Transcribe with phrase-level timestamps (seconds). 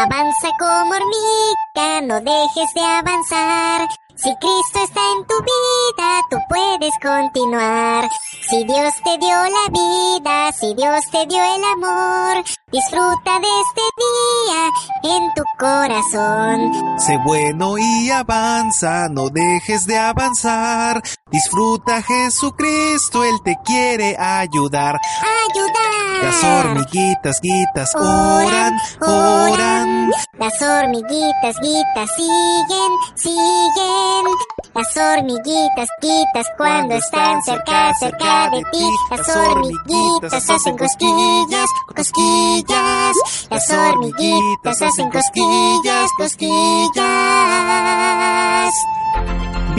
[0.00, 3.88] Avanza como hormiga, no dejes de avanzar.
[4.14, 8.08] Si Cristo está en tu vida, tú puedes continuar.
[8.48, 13.82] Si Dios te dio la vida, si Dios te dio el amor, disfruta de este
[14.04, 16.98] día en tu corazón.
[17.00, 21.02] Sé bueno y avanza, no dejes de avanzar.
[21.30, 24.98] Disfruta Jesucristo, Él te quiere ayudar.
[25.50, 25.98] Ayudar.
[26.22, 30.10] Las hormiguitas, guitas, oran, oran.
[30.38, 34.24] Las hormiguitas, guitas, siguen, siguen.
[34.74, 38.88] Las hormiguitas, guitas, cuando están cerca, cerca de ti.
[39.10, 43.16] Las hormiguitas hacen cosquillas, cosquillas.
[43.50, 46.88] Las hormiguitas hacen cosquillas, cosquillas.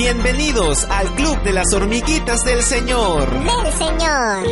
[0.01, 3.29] Bienvenidos al Club de las Hormiguitas del Señor.
[3.33, 4.47] Del Señor.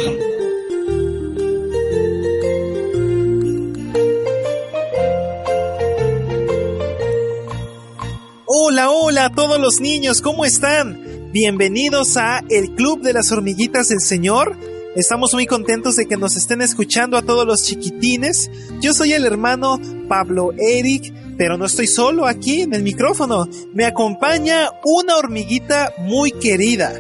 [8.46, 11.32] Hola, hola a todos los niños, ¿cómo están?
[11.32, 14.58] Bienvenidos a el Club de las Hormiguitas del Señor.
[14.98, 18.52] Estamos muy contentos de que nos estén escuchando a todos los chiquitines.
[18.82, 23.48] Yo soy el hermano Pablo Eric, pero no estoy solo aquí en el micrófono.
[23.74, 26.94] Me acompaña una hormiguita muy querida.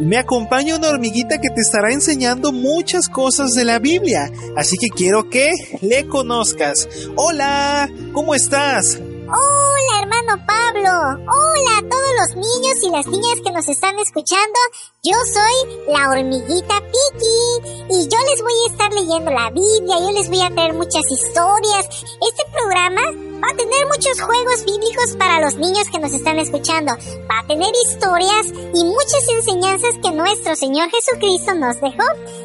[0.00, 4.30] Me acompaña una hormiguita que te estará enseñando muchas cosas de la Biblia.
[4.56, 5.50] Así que quiero que
[5.80, 6.88] le conozcas.
[7.16, 9.00] Hola, ¿cómo estás?
[9.00, 11.24] Hola, hermano Pablo.
[11.26, 14.58] Hola a todos los niños y las niñas que nos están escuchando.
[15.02, 20.10] Yo soy la hormiguita Piki y yo les voy a estar leyendo la Biblia, yo
[20.12, 21.88] les voy a traer muchas historias.
[22.20, 23.02] Este programa
[23.42, 26.92] va a tener muchos juegos bíblicos para los niños que nos están escuchando.
[27.30, 32.04] Va a tener historias y muchas enseñanzas que nuestro Señor Jesucristo nos dejó.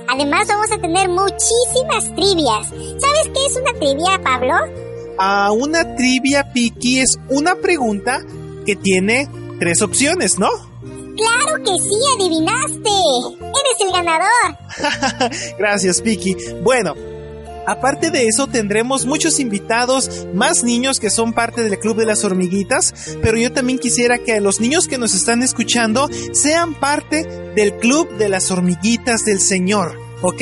[0.10, 2.68] Además vamos a tener muchísimas trivias.
[2.68, 4.54] ¿Sabes qué es una trivia, Pablo?
[5.18, 8.22] A una trivia Piki es una pregunta
[8.66, 10.50] que tiene tres opciones, ¿no?
[11.16, 12.90] ¡Claro que sí, adivinaste!
[13.40, 14.58] ¡Eres el ganador!
[15.60, 16.36] Gracias, Piki.
[16.64, 16.96] Bueno,
[17.66, 22.24] aparte de eso tendremos muchos invitados, más niños que son parte del Club de las
[22.24, 27.26] Hormiguitas, pero yo también quisiera que los niños que nos están escuchando sean parte
[27.56, 30.42] del Club de las Hormiguitas del Señor, ¿ok?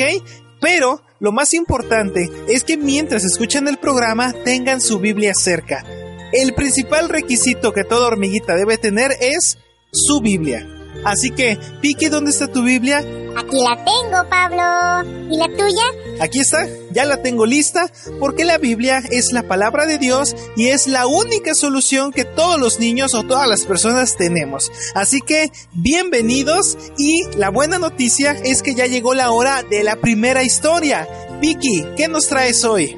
[0.60, 5.84] Pero lo más importante es que mientras escuchan el programa tengan su Biblia cerca.
[6.32, 9.58] El principal requisito que toda hormiguita debe tener es
[9.92, 10.66] su Biblia.
[11.04, 12.98] Así que, Piki, ¿dónde está tu Biblia?
[12.98, 15.10] Aquí la tengo, Pablo.
[15.30, 15.82] ¿Y la tuya?
[16.20, 20.68] Aquí está, ya la tengo lista, porque la Biblia es la palabra de Dios y
[20.68, 24.70] es la única solución que todos los niños o todas las personas tenemos.
[24.94, 29.96] Así que, bienvenidos y la buena noticia es que ya llegó la hora de la
[29.96, 31.08] primera historia.
[31.40, 32.96] Piki, ¿qué nos traes hoy?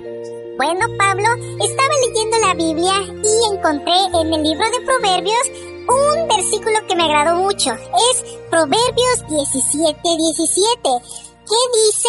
[0.57, 1.29] Bueno, Pablo,
[1.65, 2.95] estaba leyendo la Biblia
[3.25, 7.73] y encontré en el libro de Proverbios un versículo que me agradó mucho.
[7.73, 12.09] Es Proverbios 17, 17, que dice,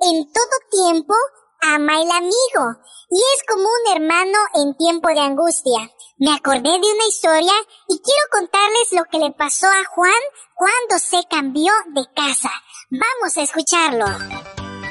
[0.00, 1.14] en todo tiempo
[1.60, 2.76] ama el amigo
[3.10, 5.90] y es como un hermano en tiempo de angustia.
[6.18, 7.52] Me acordé de una historia
[7.88, 10.12] y quiero contarles lo que le pasó a Juan
[10.54, 12.50] cuando se cambió de casa.
[12.90, 14.06] Vamos a escucharlo.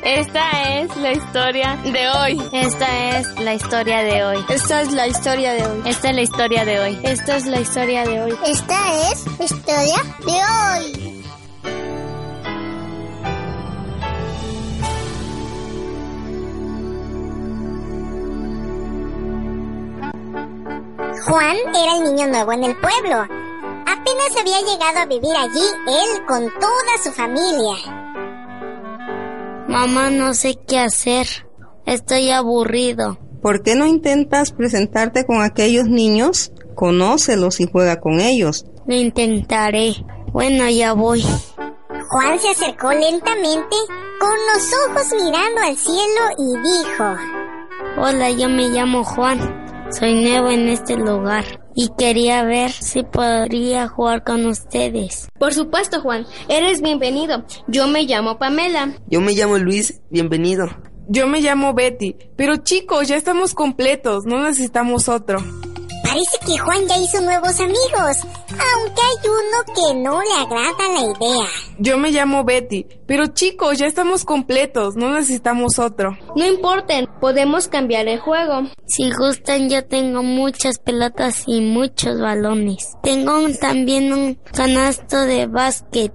[0.04, 2.50] Esta es la historia de hoy.
[2.52, 4.46] Esta es la historia de hoy.
[4.50, 5.82] Esta es la historia de hoy.
[5.86, 7.00] Esta es la historia de hoy.
[7.04, 8.38] Esta es la historia de hoy.
[8.46, 11.08] Esta es la historia de hoy.
[21.26, 23.18] Juan era el niño nuevo en el pueblo.
[23.86, 27.97] Apenas había llegado a vivir allí él con toda su familia.
[29.80, 31.28] Mamá, no sé qué hacer.
[31.86, 33.20] Estoy aburrido.
[33.44, 36.52] ¿Por qué no intentas presentarte con aquellos niños?
[36.74, 38.66] Conócelos y juega con ellos.
[38.88, 39.94] Lo intentaré.
[40.32, 41.22] Bueno, ya voy.
[41.22, 43.76] Juan se acercó lentamente,
[44.20, 47.16] con los ojos mirando al cielo y dijo,
[48.00, 49.67] Hola, yo me llamo Juan.
[49.92, 55.30] Soy nuevo en este lugar y quería ver si podría jugar con ustedes.
[55.40, 56.26] Por supuesto, Juan.
[56.50, 57.46] Eres bienvenido.
[57.68, 58.94] Yo me llamo Pamela.
[59.08, 60.02] Yo me llamo Luis.
[60.10, 60.68] Bienvenido.
[61.08, 62.16] Yo me llamo Betty.
[62.36, 64.26] Pero chicos, ya estamos completos.
[64.26, 65.40] No necesitamos otro.
[66.04, 68.18] Parece que Juan ya hizo nuevos amigos,
[68.50, 71.48] aunque hay uno que no le agrada la idea.
[71.80, 76.18] Yo me llamo Betty, pero chicos, ya estamos completos, no necesitamos otro.
[76.36, 78.64] No importen, podemos cambiar el juego.
[78.88, 82.96] Si gustan, yo tengo muchas pelotas y muchos balones.
[83.04, 86.12] Tengo un- también un canasto de básquet.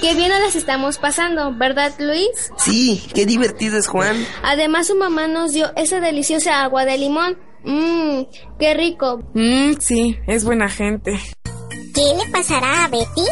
[0.00, 2.28] ¿Qué bien nos las estamos pasando, ¿verdad, Luis?
[2.58, 4.16] Sí, qué divertido es Juan.
[4.42, 7.38] Además, su mamá nos dio esa deliciosa agua de limón.
[7.66, 8.24] Mmm,
[8.58, 9.18] qué rico.
[9.34, 11.20] Mmm, sí, es buena gente.
[11.94, 13.24] ¿Qué le pasará a Betty?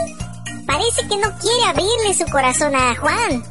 [0.67, 3.43] Parece que no quiere abrirle su corazón a Juan.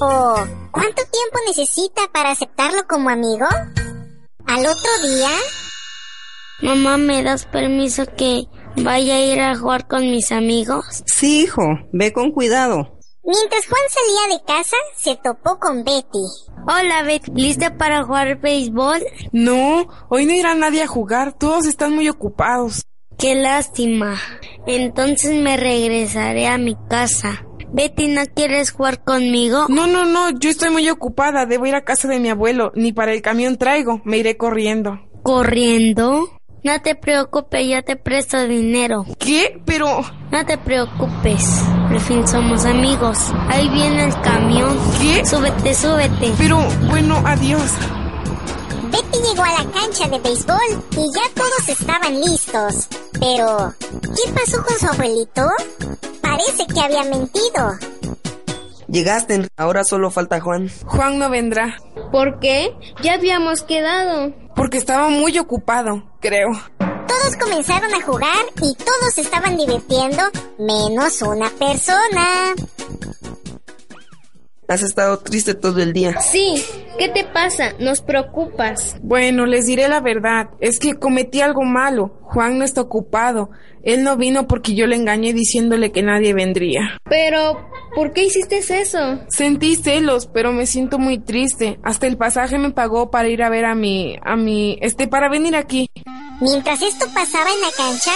[0.00, 0.34] ¿O
[0.72, 3.46] cuánto tiempo necesita para aceptarlo como amigo?
[4.46, 5.30] ¿Al otro día?
[6.60, 8.44] Mamá, ¿me das permiso que
[8.76, 11.02] vaya a ir a jugar con mis amigos?
[11.06, 11.62] Sí, hijo,
[11.92, 12.98] ve con cuidado.
[13.24, 16.24] Mientras Juan salía de casa, se topó con Betty.
[16.68, 18.98] Hola, Betty, ¿lista para jugar béisbol?
[19.30, 22.82] No, hoy no irá nadie a jugar, todos están muy ocupados.
[23.16, 24.16] Qué lástima.
[24.66, 27.46] Entonces me regresaré a mi casa.
[27.72, 29.66] Betty, ¿no quieres jugar conmigo?
[29.68, 32.92] No, no, no, yo estoy muy ocupada, debo ir a casa de mi abuelo, ni
[32.92, 34.98] para el camión traigo, me iré corriendo.
[35.22, 36.35] ¿Corriendo?
[36.66, 39.06] No te preocupes, yo te presto dinero.
[39.20, 39.62] ¿Qué?
[39.64, 40.02] Pero...
[40.32, 43.18] No te preocupes, al fin somos amigos.
[43.48, 44.76] Ahí viene el camión.
[45.00, 45.24] ¿Qué?
[45.24, 46.34] Súbete, súbete.
[46.36, 46.58] Pero,
[46.88, 47.70] bueno, adiós.
[48.90, 52.88] Betty llegó a la cancha de béisbol y ya todos estaban listos.
[53.12, 53.72] Pero,
[54.02, 55.48] ¿qué pasó con su abuelito?
[56.20, 57.78] Parece que había mentido.
[58.88, 60.70] Llegaste, ahora solo falta Juan.
[60.84, 61.76] Juan no vendrá.
[62.12, 62.72] ¿Por qué?
[63.02, 64.32] Ya habíamos quedado.
[64.54, 66.50] Porque estaba muy ocupado, creo.
[66.78, 70.22] Todos comenzaron a jugar y todos se estaban divirtiendo,
[70.58, 72.54] menos una persona.
[74.68, 76.20] Has estado triste todo el día.
[76.20, 76.62] Sí,
[76.98, 77.74] ¿qué te pasa?
[77.78, 78.96] Nos preocupas.
[79.00, 80.48] Bueno, les diré la verdad.
[80.60, 82.18] Es que cometí algo malo.
[82.22, 83.50] Juan no está ocupado.
[83.84, 86.98] Él no vino porque yo le engañé diciéndole que nadie vendría.
[87.08, 89.20] Pero, ¿por qué hiciste eso?
[89.28, 91.78] Sentí celos, pero me siento muy triste.
[91.84, 95.28] Hasta el pasaje me pagó para ir a ver a mi, a mi, este, para
[95.28, 95.88] venir aquí.
[96.40, 98.10] Mientras esto pasaba en la cancha,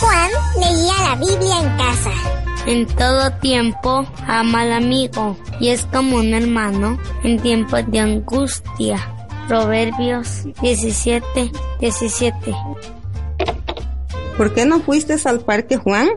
[0.00, 2.49] Juan leía la Biblia en casa.
[2.66, 8.98] En todo tiempo ama al amigo y es como un hermano en tiempos de angustia.
[9.48, 12.54] Proverbios 17, 17.
[14.36, 16.08] ¿Por qué no fuiste al parque, Juan?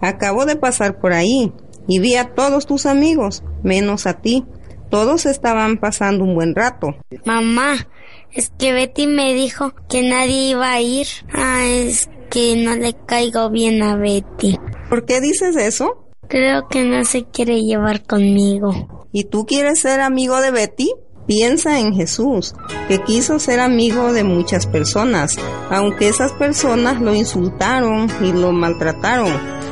[0.00, 1.52] Acabo de pasar por ahí
[1.86, 4.44] y vi a todos tus amigos, menos a ti.
[4.90, 6.96] Todos estaban pasando un buen rato.
[7.24, 7.86] Mamá,
[8.32, 11.06] es que Betty me dijo que nadie iba a ir.
[11.32, 14.58] Ah, es que no le caigo bien a Betty.
[14.90, 16.08] ¿Por qué dices eso?
[16.26, 19.06] Creo que no se quiere llevar conmigo.
[19.12, 20.90] ¿Y tú quieres ser amigo de Betty?
[21.28, 22.54] Piensa en Jesús,
[22.88, 25.36] que quiso ser amigo de muchas personas,
[25.70, 29.30] aunque esas personas lo insultaron y lo maltrataron.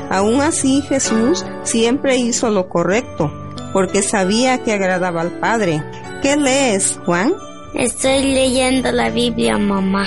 [0.08, 3.32] Aún así Jesús siempre hizo lo correcto,
[3.72, 5.82] porque sabía que agradaba al Padre.
[6.22, 7.34] ¿Qué lees, Juan?
[7.74, 10.06] Estoy leyendo la Biblia, mamá.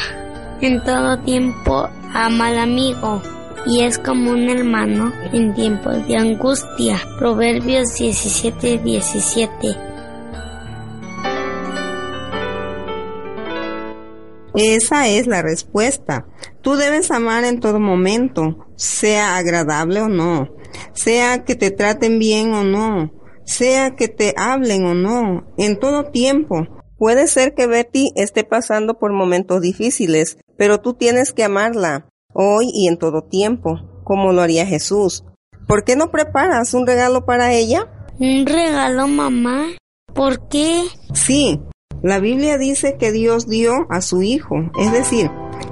[0.62, 3.22] En todo tiempo ama al amigo
[3.66, 7.00] y es como un hermano en tiempos de angustia.
[7.20, 9.76] Proverbios 17, 17.
[14.54, 16.28] Esa es la respuesta.
[16.62, 20.50] Tú debes amar en todo momento, sea agradable o no,
[20.94, 23.12] sea que te traten bien o no,
[23.46, 26.68] sea que te hablen o no, en todo tiempo.
[26.98, 32.70] Puede ser que Betty esté pasando por momentos difíciles, pero tú tienes que amarla, hoy
[32.74, 35.24] y en todo tiempo, como lo haría Jesús.
[35.68, 37.88] ¿Por qué no preparas un regalo para ella?
[38.20, 39.68] ¿Un regalo, mamá?
[40.14, 40.84] ¿Por qué?
[41.14, 41.60] Sí,
[42.04, 45.30] la Biblia dice que Dios dio a su Hijo, es decir,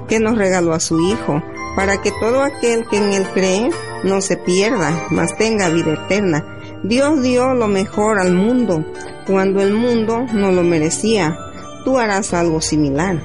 [0.08, 1.42] que nos regaló a su Hijo,
[1.76, 3.70] para que todo aquel que en Él cree
[4.04, 6.58] no se pierda, mas tenga vida eterna.
[6.84, 8.84] Dios dio lo mejor al mundo,
[9.26, 11.36] cuando el mundo no lo merecía.
[11.84, 13.20] Tú harás algo similar.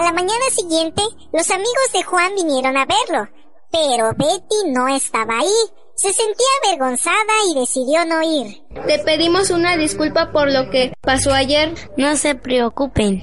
[0.00, 3.28] A la mañana siguiente, los amigos de Juan vinieron a verlo,
[3.70, 5.48] pero Betty no estaba ahí.
[5.94, 8.62] Se sentía avergonzada y decidió no ir.
[8.86, 11.74] Te pedimos una disculpa por lo que pasó ayer.
[11.98, 13.20] No se preocupen.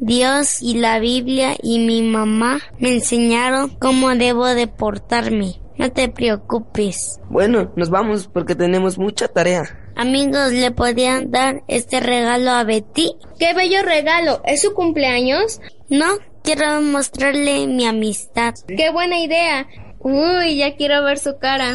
[0.00, 5.60] Dios y la Biblia y mi mamá me enseñaron cómo debo de portarme.
[5.76, 7.20] No te preocupes.
[7.28, 9.64] Bueno, nos vamos porque tenemos mucha tarea.
[9.96, 13.12] Amigos, ¿le podían dar este regalo a Betty?
[13.38, 14.40] ¡Qué bello regalo!
[14.44, 15.60] ¿Es su cumpleaños?
[15.88, 16.06] No,
[16.42, 18.54] quiero mostrarle mi amistad.
[18.66, 19.66] ¡Qué buena idea!
[20.00, 21.74] Uy, ya quiero ver su cara.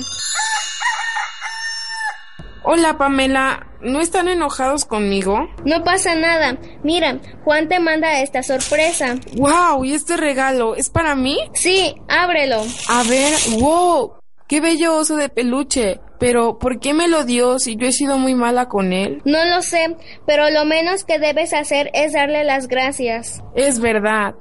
[2.63, 5.47] Hola Pamela, ¿no están enojados conmigo?
[5.63, 6.57] No pasa nada.
[6.83, 9.15] Mira, Juan te manda esta sorpresa.
[9.37, 9.85] ¡Wow!
[9.85, 11.39] ¿Y este regalo es para mí?
[11.53, 12.63] Sí, ábrelo.
[12.89, 14.13] A ver, wow.
[14.47, 15.99] ¡Qué bello oso de peluche!
[16.19, 19.21] Pero, ¿por qué me lo dio si yo he sido muy mala con él?
[19.25, 19.95] No lo sé,
[20.27, 23.41] pero lo menos que debes hacer es darle las gracias.
[23.55, 24.35] Es verdad.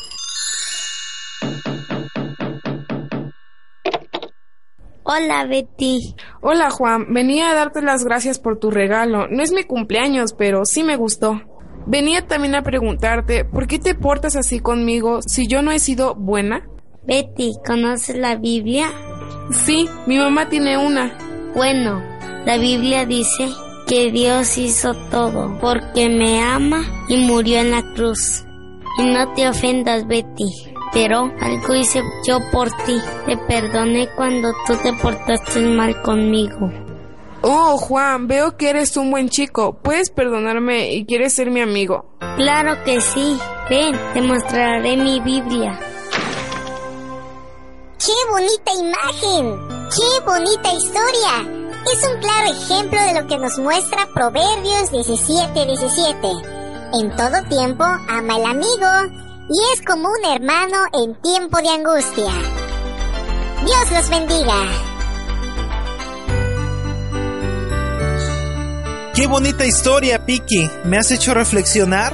[5.11, 6.15] Hola, Betty.
[6.43, 9.27] Hola Juan, venía a darte las gracias por tu regalo.
[9.29, 11.41] No es mi cumpleaños, pero sí me gustó.
[11.87, 16.15] Venía también a preguntarte, ¿por qué te portas así conmigo si yo no he sido
[16.15, 16.69] buena?
[17.07, 18.93] Betty, ¿conoces la Biblia?
[19.51, 21.28] Sí, mi mamá tiene una.
[21.55, 22.03] Bueno,
[22.45, 23.49] la Biblia dice
[23.87, 28.45] que Dios hizo todo porque me ama y murió en la cruz.
[28.99, 30.51] Y no te ofendas, Betty,
[30.93, 32.99] pero algo hice yo por ti.
[33.27, 36.71] Te perdoné cuando tú te portaste mal conmigo.
[37.41, 39.79] Oh, Juan, veo que eres un buen chico.
[39.81, 42.05] ¿Puedes perdonarme y quieres ser mi amigo?
[42.37, 43.39] Claro que sí.
[43.71, 45.79] Ven, te mostraré mi Biblia.
[47.99, 49.78] ¡Qué bonita imagen!
[49.91, 51.49] ¡Qué bonita historia!
[51.91, 56.29] Es un claro ejemplo de lo que nos muestra Proverbios 17, 17.
[56.93, 58.87] En todo tiempo ama el amigo
[59.49, 62.31] y es como un hermano en tiempo de angustia.
[63.65, 64.55] Dios los bendiga.
[69.15, 70.71] Qué bonita historia, Piki.
[70.85, 72.13] Me has hecho reflexionar.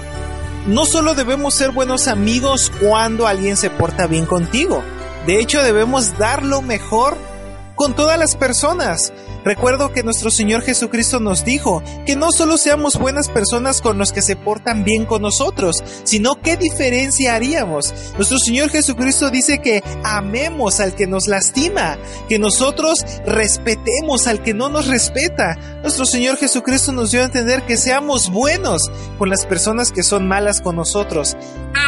[0.68, 4.84] No solo debemos ser buenos amigos cuando alguien se porta bien contigo.
[5.26, 7.33] De hecho, debemos dar lo mejor
[7.74, 9.12] con todas las personas.
[9.44, 14.10] Recuerdo que nuestro Señor Jesucristo nos dijo que no solo seamos buenas personas con los
[14.10, 17.92] que se portan bien con nosotros, sino qué diferencia haríamos.
[18.16, 21.98] Nuestro Señor Jesucristo dice que amemos al que nos lastima,
[22.28, 25.58] que nosotros respetemos al que no nos respeta.
[25.82, 30.26] Nuestro Señor Jesucristo nos dio a entender que seamos buenos con las personas que son
[30.26, 31.36] malas con nosotros.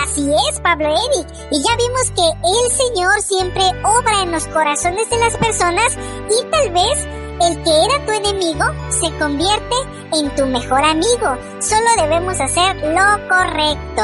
[0.03, 1.29] Así es, Pablo Eric.
[1.51, 5.97] Y ya vimos que el Señor siempre obra en los corazones de las personas
[6.29, 9.75] y tal vez el que era tu enemigo se convierte
[10.13, 11.37] en tu mejor amigo.
[11.61, 14.03] Solo debemos hacer lo correcto.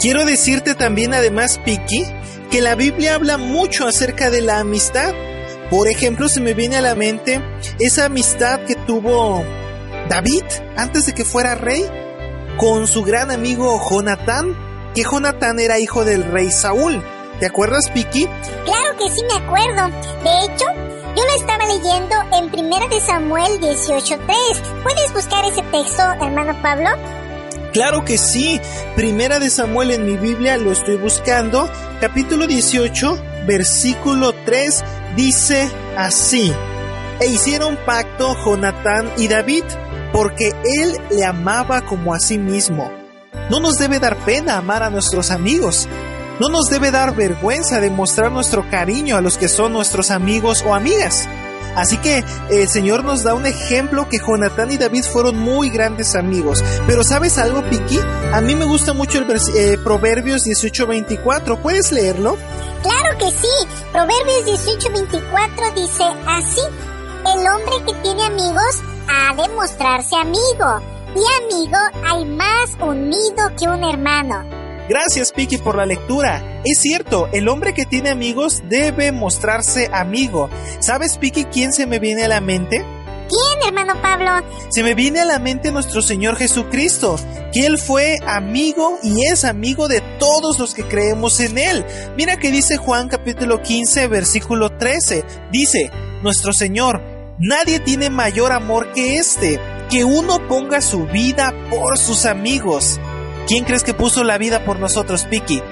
[0.00, 2.04] Quiero decirte también además, Piki,
[2.50, 5.14] que la Biblia habla mucho acerca de la amistad.
[5.70, 7.40] Por ejemplo, se me viene a la mente
[7.78, 9.42] esa amistad que tuvo
[10.08, 10.44] David
[10.76, 11.84] antes de que fuera rey
[12.58, 14.56] con su gran amigo Jonatán,
[14.94, 17.02] que Jonatán era hijo del rey Saúl.
[17.40, 18.26] ¿Te acuerdas, Piki?
[18.64, 19.88] Claro que sí me acuerdo.
[20.22, 20.66] De hecho,
[21.16, 24.82] yo lo estaba leyendo en 1 de Samuel 18.3.
[24.82, 26.90] ¿Puedes buscar ese texto, hermano Pablo?
[27.72, 28.60] Claro que sí.
[28.94, 31.70] Primera de Samuel en mi Biblia lo estoy buscando.
[32.02, 34.84] Capítulo 18, versículo 3
[35.16, 36.52] dice así.
[37.20, 39.64] E hicieron pacto Jonatán y David,
[40.12, 42.92] porque él le amaba como a sí mismo.
[43.48, 45.88] No nos debe dar pena amar a nuestros amigos.
[46.38, 50.74] No nos debe dar vergüenza demostrar nuestro cariño a los que son nuestros amigos o
[50.74, 51.26] amigas.
[51.76, 56.14] Así que el Señor nos da un ejemplo que Jonatán y David fueron muy grandes
[56.14, 56.64] amigos.
[56.86, 57.98] Pero ¿sabes algo, Piki?
[58.32, 61.58] A mí me gusta mucho el eh, Proverbios 18:24.
[61.58, 62.36] ¿Puedes leerlo?
[62.82, 63.68] Claro que sí.
[63.92, 66.62] Proverbios 18:24 dice así.
[67.34, 70.80] El hombre que tiene amigos ha de mostrarse amigo.
[71.14, 74.65] Y amigo hay más unido que un hermano.
[74.88, 76.62] Gracias, Piki, por la lectura.
[76.64, 80.48] Es cierto, el hombre que tiene amigos debe mostrarse amigo.
[80.78, 82.84] ¿Sabes, Piki, quién se me viene a la mente?
[83.28, 84.46] ¿Quién, hermano Pablo?
[84.68, 87.16] Se me viene a la mente nuestro Señor Jesucristo,
[87.52, 91.84] que Él fue amigo y es amigo de todos los que creemos en Él.
[92.16, 95.24] Mira que dice Juan capítulo 15, versículo 13.
[95.50, 95.90] Dice,
[96.22, 97.02] nuestro Señor,
[97.40, 103.00] nadie tiene mayor amor que este, que uno ponga su vida por sus amigos.
[103.46, 105.62] ¿Quién crees que puso la vida por nosotros, Piki?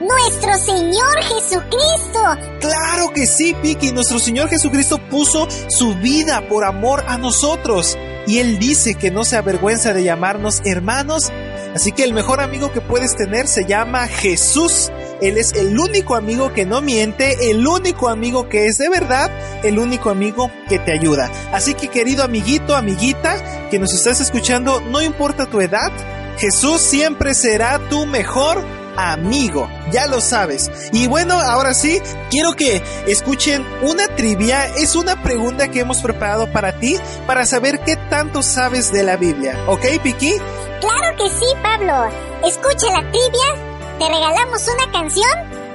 [0.00, 2.20] Nuestro Señor Jesucristo.
[2.60, 3.90] Claro que sí, Piki.
[3.90, 7.98] Nuestro Señor Jesucristo puso su vida por amor a nosotros.
[8.28, 11.32] Y Él dice que no se avergüenza de llamarnos hermanos.
[11.74, 14.92] Así que el mejor amigo que puedes tener se llama Jesús.
[15.20, 19.28] Él es el único amigo que no miente, el único amigo que es de verdad,
[19.64, 21.32] el único amigo que te ayuda.
[21.52, 25.90] Así que querido amiguito, amiguita, que nos estás escuchando, no importa tu edad,
[26.38, 28.64] Jesús siempre será tu mejor
[28.96, 30.70] amigo, ya lo sabes.
[30.92, 32.00] Y bueno, ahora sí,
[32.30, 34.66] quiero que escuchen una trivia.
[34.66, 39.16] Es una pregunta que hemos preparado para ti, para saber qué tanto sabes de la
[39.16, 39.58] Biblia.
[39.68, 40.34] ¿Ok, Piki?
[40.80, 42.10] Claro que sí, Pablo.
[42.46, 45.30] Escucha la trivia, te regalamos una canción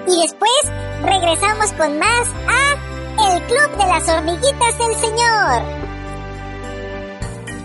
[0.08, 0.52] y después
[1.04, 5.64] regresamos con más a El Club de las Hormiguitas del Señor.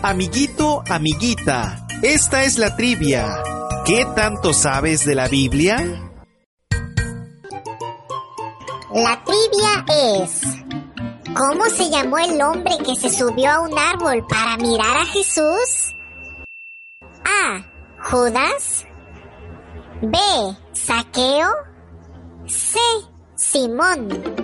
[0.02, 1.83] Amiguito, amiguita.
[2.04, 3.42] Esta es la trivia.
[3.86, 5.78] ¿Qué tanto sabes de la Biblia?
[8.92, 10.42] La trivia es...
[11.34, 15.94] ¿Cómo se llamó el hombre que se subió a un árbol para mirar a Jesús?
[17.24, 17.64] A.
[18.02, 18.84] Judas.
[20.02, 20.18] B.
[20.72, 21.48] Saqueo.
[22.46, 22.78] C.
[23.34, 24.43] Simón.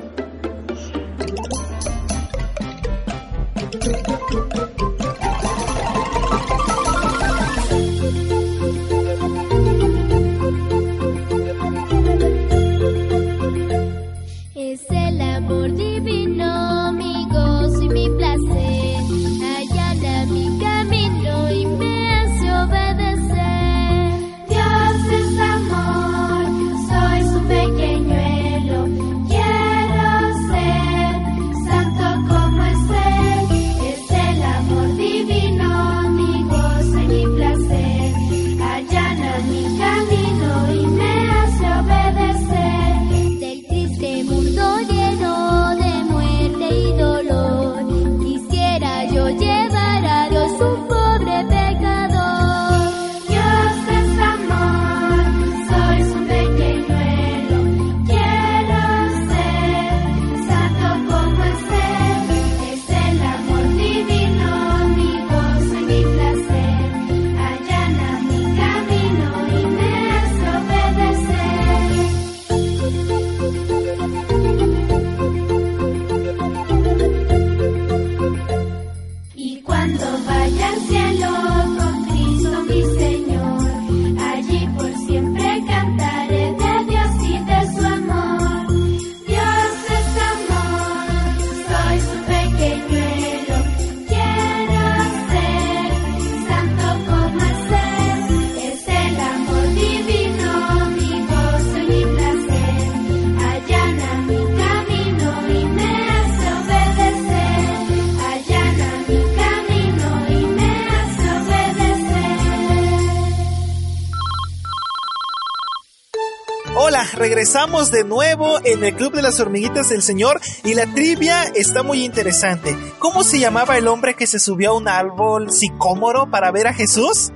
[117.20, 121.82] Regresamos de nuevo en el Club de las Hormiguitas del Señor y la trivia está
[121.82, 122.74] muy interesante.
[122.98, 126.72] ¿Cómo se llamaba el hombre que se subió a un árbol sicómoro para ver a
[126.72, 127.30] Jesús?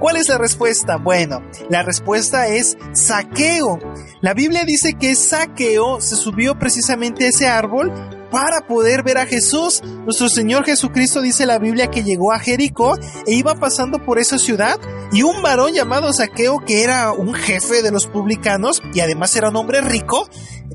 [0.00, 0.96] ¿Cuál es la respuesta?
[0.96, 3.78] Bueno, la respuesta es saqueo.
[4.20, 7.92] La Biblia dice que saqueo se subió precisamente a ese árbol
[8.30, 9.82] para poder ver a Jesús.
[10.04, 14.38] Nuestro Señor Jesucristo dice la Biblia que llegó a Jericó e iba pasando por esa
[14.38, 14.78] ciudad
[15.12, 19.48] y un varón llamado Saqueo que era un jefe de los publicanos y además era
[19.48, 20.28] un hombre rico,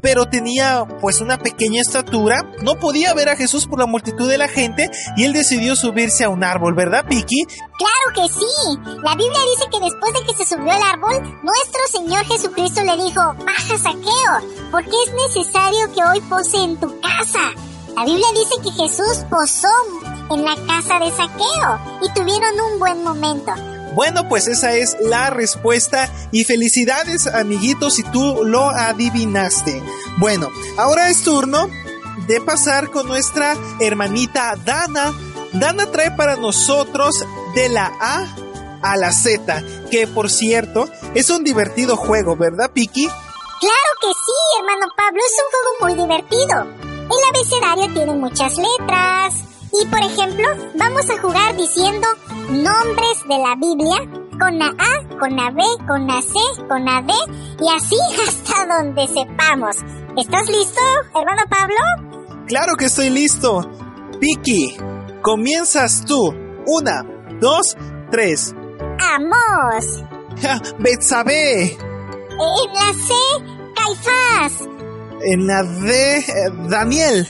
[0.04, 4.38] pero tenía pues una pequeña estatura, no podía ver a Jesús por la multitud de
[4.38, 7.46] la gente y él decidió subirse a un árbol, ¿verdad, Piki?
[7.46, 8.46] Claro que sí.
[9.02, 13.02] La Biblia dice que después de que se subió al árbol, nuestro Señor Jesucristo le
[13.02, 17.40] dijo, baja Saqueo, porque es necesario que hoy pose en tu casa.
[17.96, 19.70] La Biblia dice que Jesús posó
[20.32, 23.73] en la casa de Saqueo y tuvieron un buen momento.
[23.94, 29.82] Bueno, pues esa es la respuesta y felicidades amiguitos si tú lo adivinaste.
[30.18, 31.70] Bueno, ahora es turno
[32.28, 35.14] de pasar con nuestra hermanita Dana.
[35.54, 37.24] Dana trae para nosotros
[37.56, 38.36] de la A
[38.82, 43.06] a la Z, que por cierto es un divertido juego, ¿verdad, Piki?
[43.06, 46.94] Claro que sí, hermano Pablo, es un juego muy divertido.
[47.04, 49.36] El abecedario tiene muchas letras,
[49.74, 52.08] y por ejemplo, vamos a jugar diciendo
[52.50, 56.34] nombres de la Biblia con la A, con la B, con la C,
[56.68, 57.14] con la D
[57.60, 57.96] y así
[58.28, 59.78] hasta donde sepamos.
[60.18, 60.82] ¿Estás listo,
[61.16, 62.46] hermano Pablo?
[62.48, 63.62] Claro que estoy listo.
[64.20, 64.78] Piki,
[65.22, 66.34] comienzas tú.
[66.68, 67.04] Una,
[67.42, 67.76] dos,
[68.12, 68.54] tres.
[69.00, 70.04] ¡Amos!
[70.80, 71.64] Betsabe.
[71.64, 73.14] En la C,
[73.76, 74.68] Caifás.
[75.22, 76.24] En la D, eh,
[76.70, 77.28] Daniel.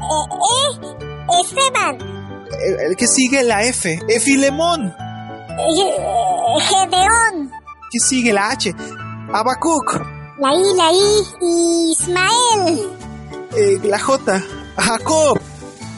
[0.00, 1.03] Eh, eh,
[1.42, 1.98] Esteban.
[2.80, 3.98] El, que sigue la F.
[4.08, 4.94] Efilemón.
[6.60, 7.50] Gedeón.
[7.90, 8.74] ¿Qué sigue la H?
[9.32, 10.00] Abacuc.
[10.38, 11.92] La I, la I.
[11.92, 12.88] Ismael.
[13.56, 14.42] Eh, la J.
[14.76, 15.40] Jacob.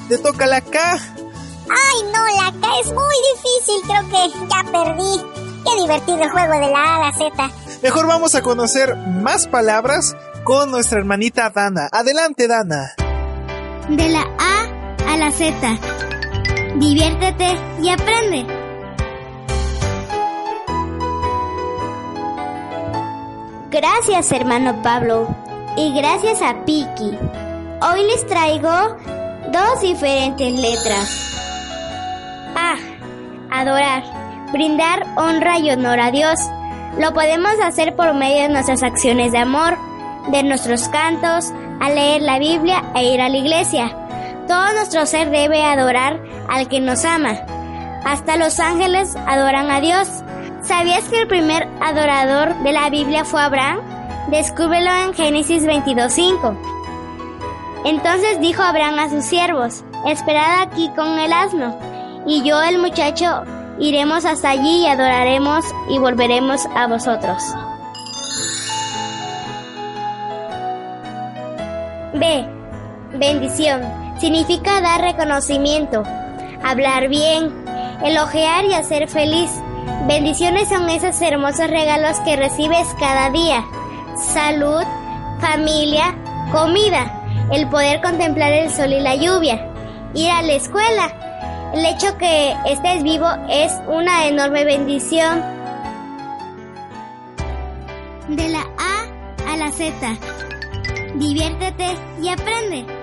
[0.09, 0.93] Te toca la K.
[0.93, 3.83] Ay, no, la K es muy difícil.
[3.87, 5.47] Creo que ya perdí.
[5.65, 7.51] Qué divertido el juego de la A a la Z.
[7.83, 11.89] Mejor vamos a conocer más palabras con nuestra hermanita Dana.
[11.91, 12.95] Adelante, Dana.
[13.89, 14.36] De la
[15.19, 15.55] La Z.
[16.77, 18.47] Diviértete y aprende.
[23.71, 25.27] Gracias hermano Pablo
[25.77, 27.17] y gracias a Piki.
[27.81, 28.97] Hoy les traigo
[29.53, 31.09] dos diferentes letras.
[32.55, 32.77] A.
[33.51, 34.03] Adorar.
[34.53, 36.39] Brindar honra y honor a Dios.
[36.99, 39.79] Lo podemos hacer por medio de nuestras acciones de amor,
[40.29, 44.06] de nuestros cantos, a leer la Biblia e ir a la iglesia.
[44.47, 47.33] Todo nuestro ser debe adorar al que nos ama.
[48.05, 50.09] Hasta los ángeles adoran a Dios.
[50.63, 53.81] ¿Sabías que el primer adorador de la Biblia fue Abraham?
[54.31, 56.57] Descúbrelo en Génesis 22.5.
[57.85, 61.77] Entonces dijo Abraham a sus siervos, esperad aquí con el asno,
[62.27, 63.45] y yo el muchacho
[63.79, 67.43] iremos hasta allí y adoraremos y volveremos a vosotros.
[72.15, 72.49] B.
[73.13, 76.03] Bendición significa dar reconocimiento,
[76.63, 77.65] hablar bien,
[78.05, 79.51] elogiar y hacer feliz.
[80.07, 83.65] Bendiciones son esos hermosos regalos que recibes cada día.
[84.17, 84.85] Salud,
[85.41, 86.15] familia,
[86.53, 89.69] comida, el poder contemplar el sol y la lluvia,
[90.15, 91.13] ir a la escuela.
[91.75, 95.43] El hecho que estés vivo es una enorme bendición.
[98.29, 99.93] De la A a la Z.
[101.15, 102.96] Diviértete y aprende.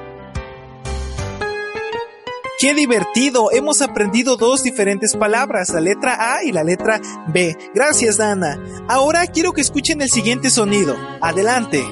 [2.63, 3.51] ¡Qué divertido!
[3.51, 7.57] Hemos aprendido dos diferentes palabras, la letra A y la letra B.
[7.75, 8.57] Gracias, Dana.
[8.87, 10.95] Ahora quiero que escuchen el siguiente sonido.
[11.19, 11.83] Adelante.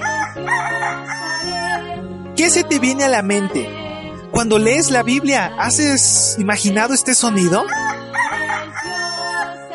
[2.38, 3.68] ¿Qué se te viene a la mente?
[4.32, 7.66] Cuando lees la Biblia, ¿haces imaginado este sonido?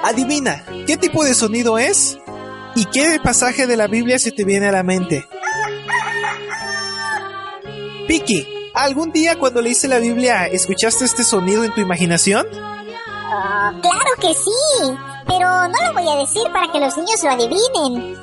[0.03, 2.17] Adivina, ¿qué tipo de sonido es?
[2.75, 5.29] ¿Y qué pasaje de la Biblia se te viene a la mente?
[8.09, 12.47] Piki, ¿Algún día cuando leíste la Biblia escuchaste este sonido en tu imaginación?
[13.09, 14.95] Ah, claro que sí,
[15.27, 18.19] pero no lo voy a decir para que los niños lo adivinen.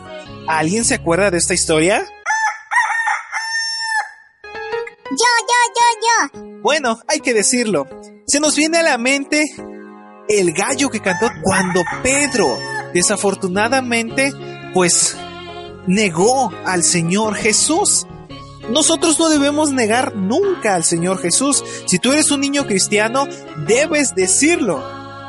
[0.47, 2.05] ¿Alguien se acuerda de esta historia?
[5.09, 6.59] Yo, yo, yo, yo.
[6.61, 7.87] Bueno, hay que decirlo.
[8.27, 9.43] Se nos viene a la mente
[10.29, 12.59] el gallo que cantó cuando Pedro,
[12.93, 14.31] desafortunadamente,
[14.71, 15.17] pues
[15.87, 18.05] negó al Señor Jesús.
[18.69, 21.63] Nosotros no debemos negar nunca al Señor Jesús.
[21.85, 23.27] Si tú eres un niño cristiano,
[23.67, 24.83] debes decirlo.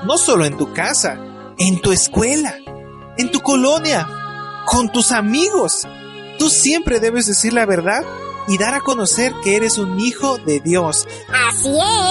[0.05, 1.19] No solo en tu casa,
[1.59, 2.55] en tu escuela,
[3.17, 4.09] en tu colonia,
[4.67, 5.87] con tus amigos.
[6.39, 8.03] tú siempre debes decir la verdad
[8.49, 11.07] y dar a conocer que eres un hijo de Dios.
[11.49, 11.71] Así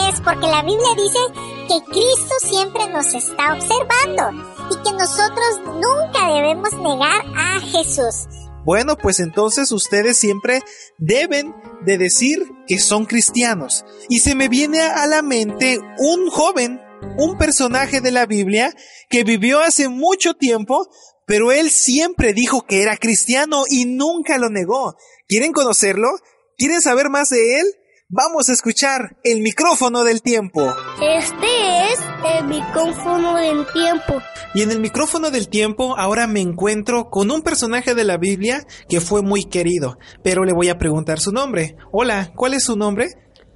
[0.09, 1.19] es, porque la Biblia dice
[1.67, 8.27] que Cristo siempre nos está observando y que nosotros nunca debemos negar a Jesús.
[8.65, 10.62] Bueno, pues entonces ustedes siempre
[10.97, 11.54] deben
[11.86, 13.84] de decir que son cristianos.
[14.10, 16.80] Y se me viene a la mente un joven,
[17.17, 18.73] un personaje de la Biblia
[19.10, 20.88] que vivió hace mucho tiempo,
[21.26, 24.95] pero él siempre dijo que era cristiano y nunca lo negó.
[25.28, 26.10] ¿Quieren conocerlo?
[26.58, 27.65] ¿Quieren saber más de él?
[28.15, 30.71] Vamos a escuchar el micrófono del tiempo.
[31.02, 31.47] Este
[31.91, 31.99] es
[32.38, 34.21] el micrófono del tiempo.
[34.54, 38.67] Y en el micrófono del tiempo ahora me encuentro con un personaje de la Biblia
[38.88, 41.76] que fue muy querido, pero le voy a preguntar su nombre.
[41.91, 43.08] Hola, ¿cuál es su nombre?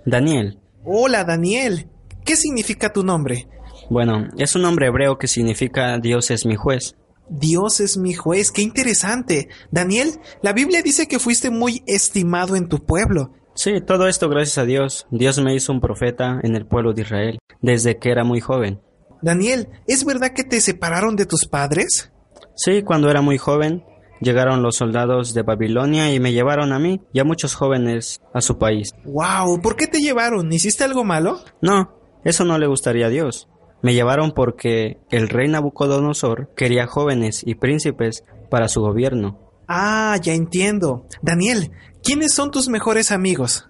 [0.08, 0.60] Daniel.
[0.84, 1.92] Hola, Daniel.
[2.26, 3.48] ¿Qué significa tu nombre?
[3.92, 6.96] Bueno, es un nombre hebreo que significa Dios es mi juez.
[7.30, 9.50] Dios es mi juez, qué interesante.
[9.70, 13.37] Daniel, la Biblia dice que fuiste muy estimado en tu pueblo.
[13.58, 15.08] Sí, todo esto gracias a Dios.
[15.10, 18.80] Dios me hizo un profeta en el pueblo de Israel desde que era muy joven.
[19.24, 22.12] Daniel, ¿es verdad que te separaron de tus padres?
[22.56, 23.84] Sí, cuando era muy joven
[24.22, 28.42] llegaron los soldados de Babilonia y me llevaron a mí y a muchos jóvenes a
[28.42, 28.94] su país.
[29.06, 30.54] Wow, ¿por qué te llevaron?
[30.54, 31.40] ¿Hiciste algo malo?
[31.60, 33.50] No, eso no le gustaría a Dios.
[33.82, 39.48] Me llevaron porque el rey Nabucodonosor quería jóvenes y príncipes para su gobierno.
[39.68, 41.08] Ah, ya entiendo.
[41.22, 41.72] Daniel,
[42.08, 43.68] ¿quiénes son tus mejores amigos?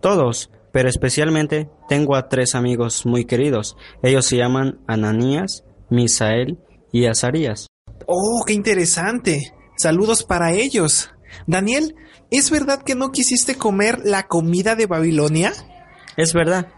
[0.00, 3.76] Todos, pero especialmente tengo a tres amigos muy queridos.
[4.02, 6.58] Ellos se llaman Ananías, Misael
[6.92, 7.66] y Azarías.
[8.06, 9.52] Oh, qué interesante.
[9.76, 11.10] Saludos para ellos.
[11.46, 11.94] Daniel,
[12.30, 15.52] ¿es verdad que no quisiste comer la comida de Babilonia?
[16.16, 16.68] Es verdad.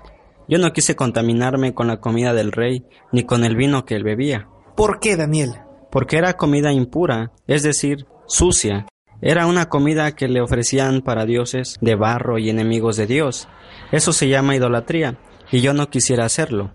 [0.48, 4.02] Yo no quise contaminarme con la comida del rey, ni con el vino que él
[4.02, 4.48] bebía.
[4.76, 5.52] ¿Por qué, Daniel?
[5.92, 8.86] Porque era comida impura, es decir, sucia.
[9.28, 13.48] Era una comida que le ofrecían para dioses de barro y enemigos de Dios.
[13.90, 15.18] Eso se llama idolatría,
[15.50, 16.72] y yo no quisiera hacerlo.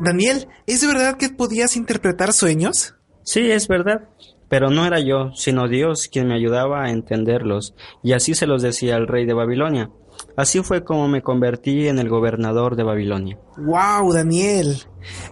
[0.00, 2.96] Daniel, ¿es verdad que podías interpretar sueños?
[3.22, 4.08] Sí, es verdad.
[4.54, 8.62] Pero no era yo, sino Dios quien me ayudaba a entenderlos, y así se los
[8.62, 9.90] decía al rey de Babilonia.
[10.36, 13.36] Así fue como me convertí en el gobernador de Babilonia.
[13.56, 14.76] Wow, Daniel.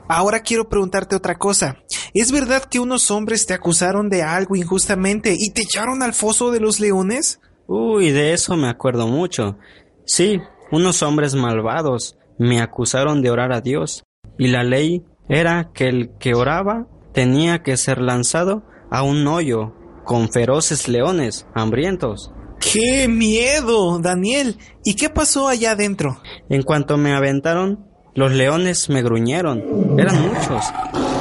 [0.08, 1.76] Ahora quiero preguntarte otra cosa.
[2.12, 6.50] ¿Es verdad que unos hombres te acusaron de algo injustamente y te echaron al foso
[6.50, 7.40] de los leones?
[7.68, 9.56] Uy, de eso me acuerdo mucho.
[10.04, 10.40] Sí,
[10.72, 14.02] unos hombres malvados me acusaron de orar a Dios,
[14.36, 19.72] y la ley era que el que oraba tenía que ser lanzado a un hoyo
[20.04, 22.30] con feroces leones hambrientos.
[22.60, 24.58] ¡Qué miedo, Daniel!
[24.84, 26.20] ¿Y qué pasó allá adentro?
[26.50, 29.98] En cuanto me aventaron, los leones me gruñeron.
[29.98, 30.64] Eran muchos.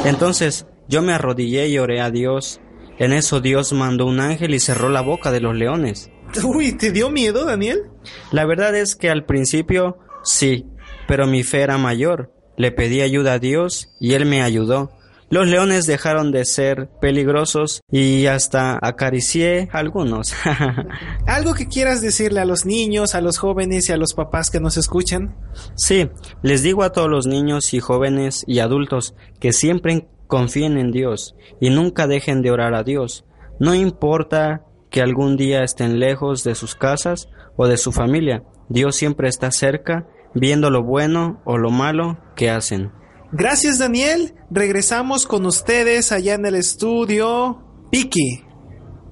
[0.05, 2.59] Entonces yo me arrodillé y oré a Dios.
[2.99, 6.11] En eso Dios mandó un ángel y cerró la boca de los leones.
[6.43, 7.83] Uy, ¿te dio miedo, Daniel?
[8.31, 10.65] La verdad es que al principio sí,
[11.07, 12.33] pero mi fe era mayor.
[12.57, 14.91] Le pedí ayuda a Dios y Él me ayudó.
[15.31, 20.33] Los leones dejaron de ser peligrosos y hasta acaricié a algunos.
[21.25, 24.59] ¿Algo que quieras decirle a los niños, a los jóvenes y a los papás que
[24.59, 25.37] nos escuchan?
[25.75, 26.09] Sí,
[26.43, 31.37] les digo a todos los niños y jóvenes y adultos que siempre confíen en Dios
[31.61, 33.23] y nunca dejen de orar a Dios.
[33.57, 38.97] No importa que algún día estén lejos de sus casas o de su familia, Dios
[38.97, 42.91] siempre está cerca, viendo lo bueno o lo malo que hacen.
[43.31, 44.35] Gracias Daniel.
[44.49, 47.63] Regresamos con ustedes allá en el estudio.
[47.89, 48.43] Piki.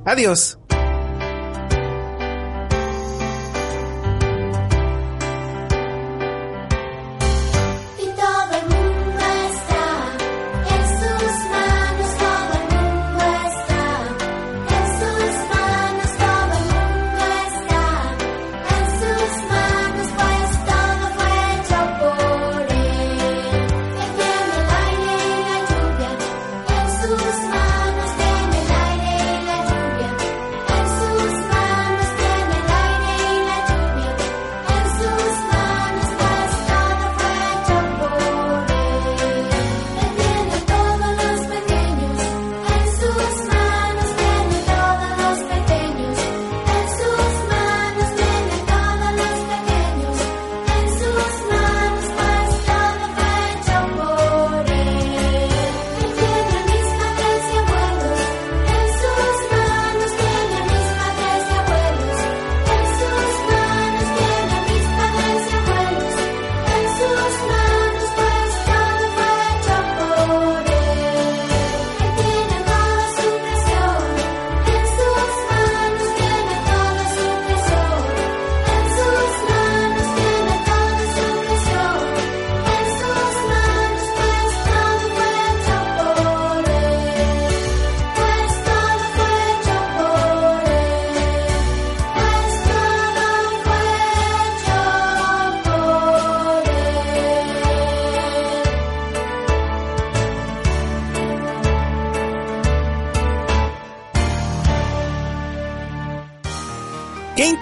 [0.05, 0.58] Adiós.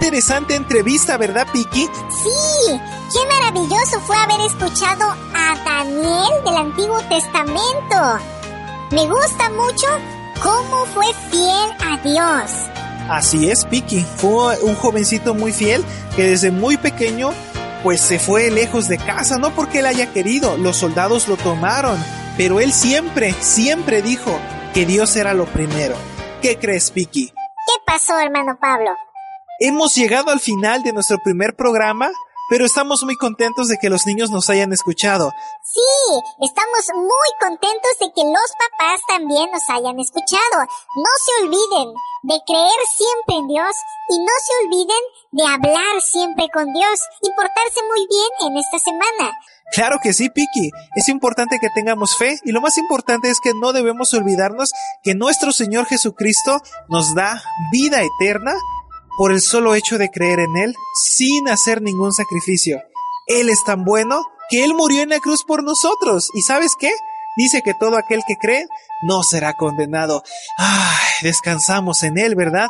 [0.08, 1.82] Interesante entrevista, ¿verdad, Piki?
[1.82, 2.80] Sí,
[3.12, 8.24] qué maravilloso fue haber escuchado a Daniel del Antiguo Testamento.
[8.90, 9.86] Me gusta mucho
[10.42, 12.50] cómo fue fiel a Dios.
[13.10, 14.02] Así es, Piki.
[14.16, 15.84] Fue un jovencito muy fiel
[16.16, 17.32] que desde muy pequeño
[17.82, 22.02] pues se fue lejos de casa, no porque él haya querido, los soldados lo tomaron,
[22.38, 24.38] pero él siempre, siempre dijo
[24.72, 25.96] que Dios era lo primero.
[26.40, 27.26] ¿Qué crees, Piki?
[27.28, 28.90] ¿Qué pasó, hermano Pablo?
[29.60, 32.12] Hemos llegado al final de nuestro primer programa,
[32.48, 35.32] pero estamos muy contentos de que los niños nos hayan escuchado.
[35.64, 35.80] Sí,
[36.40, 40.62] estamos muy contentos de que los papás también nos hayan escuchado.
[40.94, 41.92] No se olviden
[42.22, 43.74] de creer siempre en Dios
[44.10, 48.78] y no se olviden de hablar siempre con Dios y portarse muy bien en esta
[48.78, 49.32] semana.
[49.72, 50.70] Claro que sí, Piki.
[50.94, 54.70] Es importante que tengamos fe y lo más importante es que no debemos olvidarnos
[55.02, 57.42] que nuestro Señor Jesucristo nos da
[57.72, 58.54] vida eterna
[59.18, 62.80] por el solo hecho de creer en Él sin hacer ningún sacrificio.
[63.26, 66.30] Él es tan bueno que Él murió en la cruz por nosotros.
[66.34, 66.92] ¿Y sabes qué?
[67.36, 68.64] Dice que todo aquel que cree
[69.02, 70.22] no será condenado.
[70.56, 72.68] Ay, descansamos en Él, ¿verdad?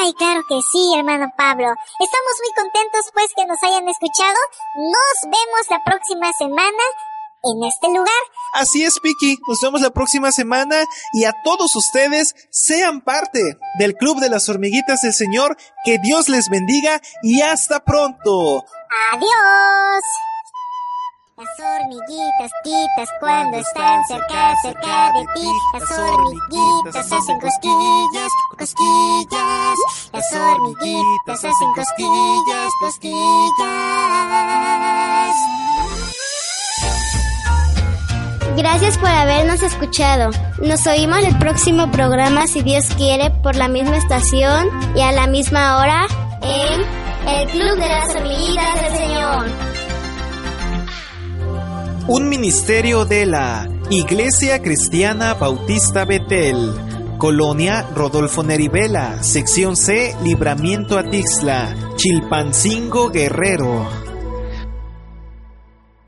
[0.00, 1.66] Ay, claro que sí, hermano Pablo.
[2.00, 4.38] Estamos muy contentos pues que nos hayan escuchado.
[4.76, 6.84] Nos vemos la próxima semana
[7.44, 8.08] en este lugar.
[8.54, 9.38] Así es, Piki.
[9.48, 13.40] Nos vemos la próxima semana y a todos ustedes sean parte
[13.78, 15.56] del Club de las Hormiguitas del Señor.
[15.84, 18.64] Que Dios les bendiga y hasta pronto.
[19.12, 20.02] Adiós.
[21.36, 29.78] Las hormiguitas, titas, cuando están cerca, cerca de ti, las hormiguitas hacen cosquillas, cosquillas.
[30.12, 33.24] Las hormiguitas hacen cosquillas, cosquillas.
[38.56, 40.30] Gracias por habernos escuchado.
[40.62, 45.26] Nos oímos el próximo programa, si Dios quiere, por la misma estación y a la
[45.26, 46.06] misma hora
[46.40, 46.80] en
[47.36, 49.46] el Club de las Hormiguitas del Señor.
[52.06, 56.74] Un ministerio de la Iglesia Cristiana Bautista Betel,
[57.18, 64.03] Colonia Rodolfo Nerivela, sección C, Libramiento Atixla, Chilpancingo Guerrero.